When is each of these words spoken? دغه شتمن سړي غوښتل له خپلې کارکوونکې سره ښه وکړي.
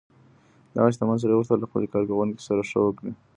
دغه 0.75 0.89
شتمن 0.93 1.17
سړي 1.21 1.33
غوښتل 1.37 1.57
له 1.61 1.67
خپلې 1.69 1.87
کارکوونکې 1.93 2.41
سره 2.47 2.61
ښه 2.69 2.79
وکړي. 2.83 3.11